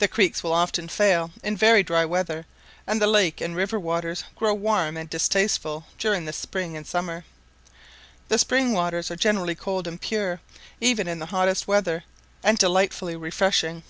[0.00, 2.46] The creeks will often fail in very dry weather,
[2.84, 7.24] and the lake and river waters grow warm and distasteful during the spring and summer.
[8.26, 10.40] The spring waters are generally cold and pure,
[10.80, 12.02] even in the hottest weather,
[12.42, 13.84] and delightfully refreshing.